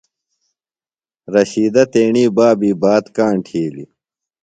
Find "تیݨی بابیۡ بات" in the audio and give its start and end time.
1.91-3.05